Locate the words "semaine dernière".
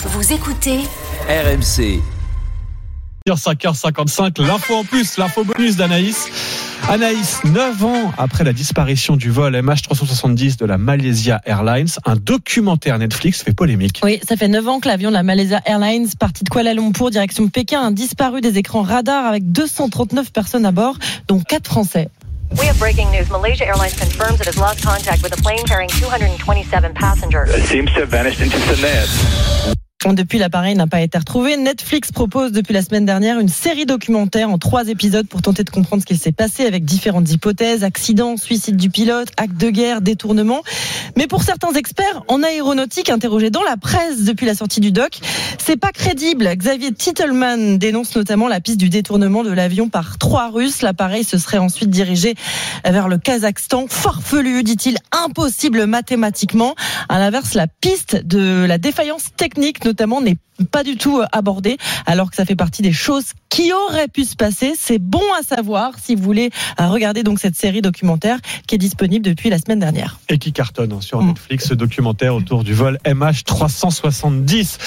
32.82-33.40, 69.58-70.18